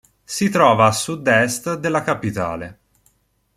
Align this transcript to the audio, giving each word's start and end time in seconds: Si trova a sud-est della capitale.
Si 0.23 0.49
trova 0.49 0.87
a 0.87 0.91
sud-est 0.91 1.75
della 1.77 2.01
capitale. 2.01 2.79